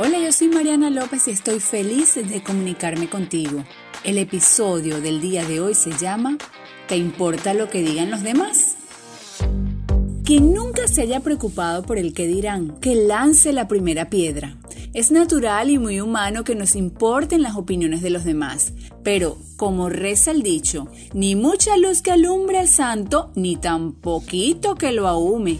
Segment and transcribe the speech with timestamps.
[0.00, 3.64] Hola, yo soy Mariana López y estoy feliz de comunicarme contigo.
[4.04, 6.38] El episodio del día de hoy se llama
[6.86, 8.76] ¿Te importa lo que digan los demás?
[10.24, 14.56] Quien nunca se haya preocupado por el que dirán, que lance la primera piedra.
[14.94, 19.88] Es natural y muy humano que nos importen las opiniones de los demás, pero, como
[19.88, 25.08] reza el dicho, ni mucha luz que alumbre al santo, ni tan poquito que lo
[25.08, 25.58] ahume.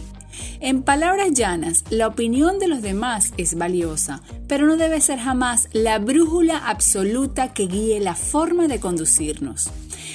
[0.59, 5.69] En palabras llanas, la opinión de los demás es valiosa, pero no debe ser jamás
[5.71, 9.69] la brújula absoluta que guíe la forma de conducirnos.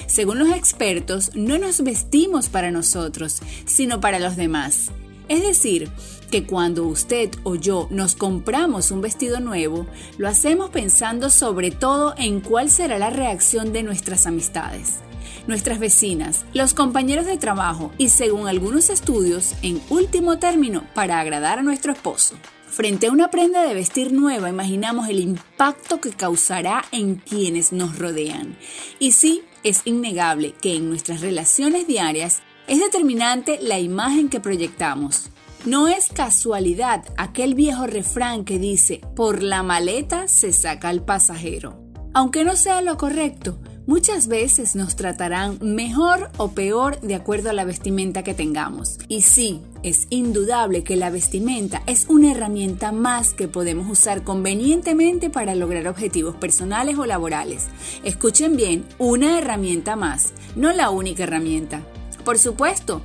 [0.07, 4.91] Según los expertos, no nos vestimos para nosotros, sino para los demás.
[5.29, 5.88] Es decir,
[6.30, 9.87] que cuando usted o yo nos compramos un vestido nuevo,
[10.19, 14.99] lo hacemos pensando sobre todo en cuál será la reacción de nuestras amistades
[15.47, 21.59] nuestras vecinas, los compañeros de trabajo y según algunos estudios, en último término, para agradar
[21.59, 22.37] a nuestro esposo.
[22.66, 27.99] Frente a una prenda de vestir nueva, imaginamos el impacto que causará en quienes nos
[27.99, 28.57] rodean.
[28.99, 35.30] Y sí, es innegable que en nuestras relaciones diarias es determinante la imagen que proyectamos.
[35.65, 41.80] No es casualidad aquel viejo refrán que dice, por la maleta se saca el pasajero.
[42.12, 47.52] Aunque no sea lo correcto, Muchas veces nos tratarán mejor o peor de acuerdo a
[47.52, 48.96] la vestimenta que tengamos.
[49.09, 55.29] Y sí, es indudable que la vestimenta es una herramienta más que podemos usar convenientemente
[55.29, 57.66] para lograr objetivos personales o laborales.
[58.05, 61.82] Escuchen bien, una herramienta más, no la única herramienta.
[62.24, 63.02] Por supuesto,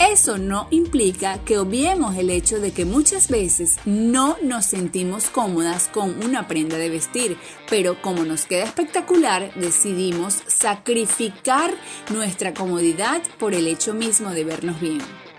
[0.00, 5.88] eso no implica que obviemos el hecho de que muchas veces no nos sentimos cómodas
[5.88, 7.36] con una prenda de vestir,
[7.68, 11.74] pero como nos queda espectacular, decidimos sacrificar
[12.10, 15.29] nuestra comodidad por el hecho mismo de vernos bien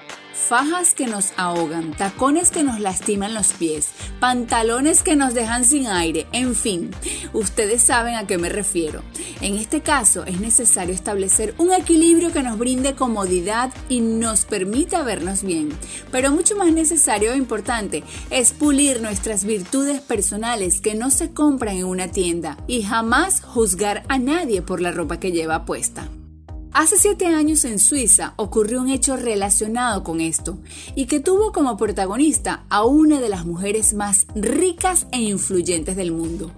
[0.41, 3.89] fajas que nos ahogan, tacones que nos lastiman los pies,
[4.19, 6.91] pantalones que nos dejan sin aire, en fin,
[7.31, 9.03] ustedes saben a qué me refiero.
[9.39, 15.03] En este caso es necesario establecer un equilibrio que nos brinde comodidad y nos permita
[15.03, 15.69] vernos bien,
[16.11, 21.77] pero mucho más necesario e importante es pulir nuestras virtudes personales que no se compran
[21.77, 26.09] en una tienda y jamás juzgar a nadie por la ropa que lleva puesta.
[26.73, 30.57] Hace siete años en Suiza ocurrió un hecho relacionado con esto
[30.95, 36.13] y que tuvo como protagonista a una de las mujeres más ricas e influyentes del
[36.13, 36.49] mundo.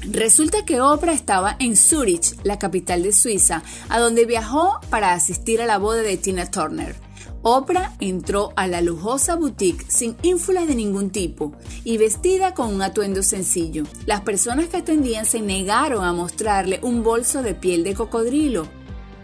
[0.00, 5.60] Resulta que Oprah estaba en Zurich, la capital de Suiza, a donde viajó para asistir
[5.60, 6.96] a la boda de Tina Turner.
[7.42, 11.52] Oprah entró a la lujosa boutique sin ínfulas de ningún tipo
[11.84, 13.84] y vestida con un atuendo sencillo.
[14.06, 18.66] Las personas que atendían se negaron a mostrarle un bolso de piel de cocodrilo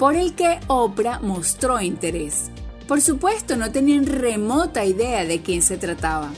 [0.00, 2.50] por el que Oprah mostró interés.
[2.88, 6.32] Por supuesto, no tenían remota idea de quién se trataba.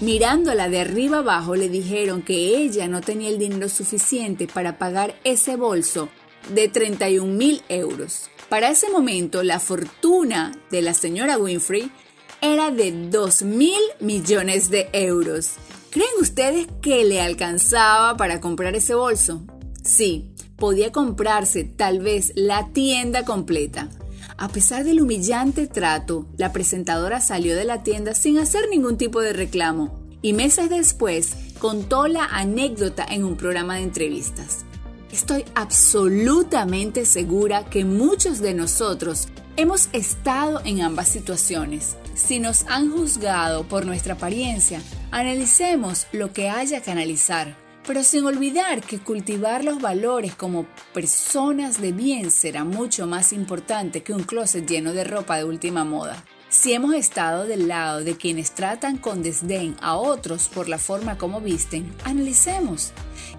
[0.00, 5.14] Mirándola de arriba abajo le dijeron que ella no tenía el dinero suficiente para pagar
[5.22, 6.08] ese bolso
[6.52, 8.30] de 31 mil euros.
[8.48, 11.92] Para ese momento la fortuna de la señora Winfrey
[12.40, 15.52] era de 2 mil millones de euros.
[15.90, 19.44] ¿Creen ustedes que le alcanzaba para comprar ese bolso?
[19.84, 23.88] Sí, podía comprarse tal vez la tienda completa.
[24.36, 29.20] A pesar del humillante trato, la presentadora salió de la tienda sin hacer ningún tipo
[29.20, 34.64] de reclamo y meses después contó la anécdota en un programa de entrevistas.
[35.12, 41.96] Estoy absolutamente segura que muchos de nosotros hemos estado en ambas situaciones.
[42.14, 48.24] Si nos han juzgado por nuestra apariencia, analicemos lo que haya que analizar pero sin
[48.26, 54.22] olvidar que cultivar los valores como personas de bien será mucho más importante que un
[54.22, 56.24] closet lleno de ropa de última moda.
[56.48, 61.18] Si hemos estado del lado de quienes tratan con desdén a otros por la forma
[61.18, 62.92] como visten, analicemos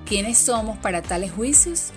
[0.05, 1.93] quiénes somos para tales juicios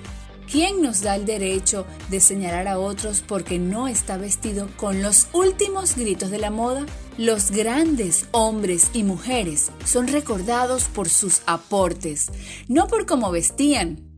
[0.51, 5.29] ¿Quién nos da el derecho de señalar a otros porque no está vestido con los
[5.35, 6.87] últimos gritos de la moda?
[7.19, 12.31] Los grandes hombres y mujeres son recordados por sus aportes,
[12.69, 14.09] no por cómo vestían.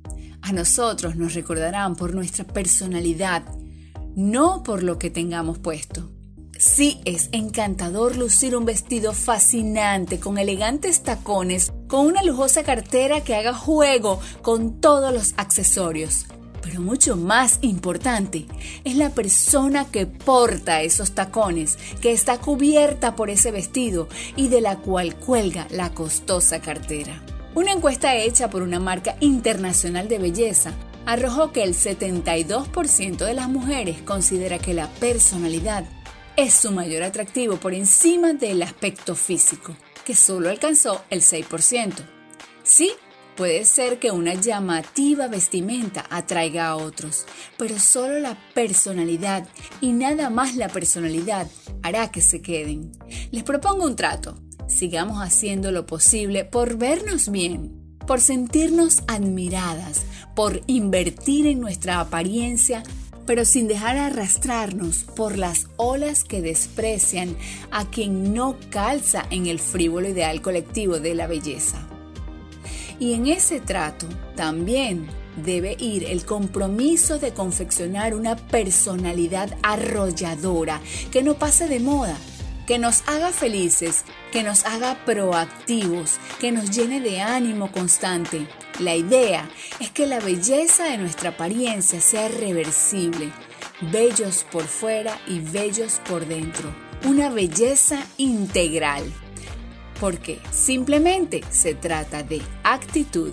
[0.42, 3.42] A nosotros nos recordarán por nuestra personalidad,
[4.14, 6.10] no por lo que tengamos puesto.
[6.58, 13.34] Sí, es encantador lucir un vestido fascinante con elegantes tacones, con una lujosa cartera que
[13.34, 16.26] haga juego con todos los accesorios.
[16.62, 18.46] Pero mucho más importante
[18.84, 24.60] es la persona que porta esos tacones, que está cubierta por ese vestido y de
[24.60, 27.22] la cual cuelga la costosa cartera.
[27.54, 30.72] Una encuesta hecha por una marca internacional de belleza
[31.06, 35.84] arrojó que el 72% de las mujeres considera que la personalidad
[36.36, 41.94] es su mayor atractivo por encima del aspecto físico, que solo alcanzó el 6%.
[42.62, 42.92] Sí,
[43.40, 47.24] Puede ser que una llamativa vestimenta atraiga a otros,
[47.56, 49.48] pero solo la personalidad
[49.80, 51.50] y nada más la personalidad
[51.82, 52.92] hará que se queden.
[53.30, 54.34] Les propongo un trato.
[54.68, 60.04] Sigamos haciendo lo posible por vernos bien, por sentirnos admiradas,
[60.36, 62.82] por invertir en nuestra apariencia,
[63.24, 67.34] pero sin dejar arrastrarnos por las olas que desprecian
[67.70, 71.88] a quien no calza en el frívolo ideal colectivo de la belleza.
[73.00, 74.06] Y en ese trato
[74.36, 80.80] también debe ir el compromiso de confeccionar una personalidad arrolladora
[81.10, 82.16] que no pase de moda,
[82.66, 88.46] que nos haga felices, que nos haga proactivos, que nos llene de ánimo constante.
[88.80, 89.48] La idea
[89.80, 93.32] es que la belleza de nuestra apariencia sea reversible,
[93.90, 96.70] bellos por fuera y bellos por dentro,
[97.06, 99.10] una belleza integral
[100.00, 103.32] porque simplemente se trata de actitud.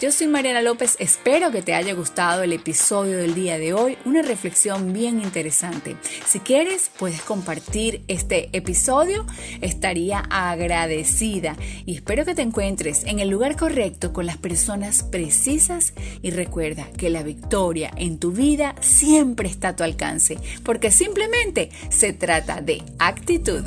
[0.00, 3.98] Yo soy Mariana López, espero que te haya gustado el episodio del día de hoy,
[4.06, 5.94] una reflexión bien interesante.
[6.26, 9.26] Si quieres, puedes compartir este episodio,
[9.60, 11.54] estaría agradecida
[11.84, 15.92] y espero que te encuentres en el lugar correcto con las personas precisas
[16.22, 21.70] y recuerda que la victoria en tu vida siempre está a tu alcance, porque simplemente
[21.90, 23.64] se trata de actitud.